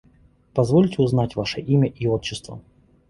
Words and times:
Позвольте 0.55 0.99
узнать 1.03 1.35
ваше 1.35 1.61
имя 1.61 1.87
и 1.87 2.07
отчество? 2.07 2.59